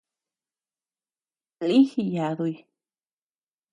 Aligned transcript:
Lï 1.67 1.79
jiyaduy. 1.91 2.55